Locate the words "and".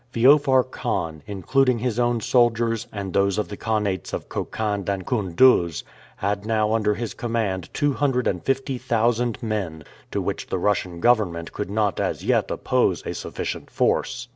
2.91-3.13, 4.89-5.05, 8.25-8.43